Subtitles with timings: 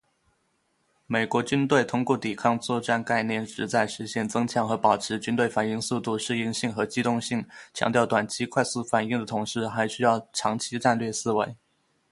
[1.05, 11.55] 美国军队通过“抵抗作战概念”旨在实现“增强和保持军队反应速度、适应性和机动性，强调短期快速反应的同时，还需要长期战略思维。”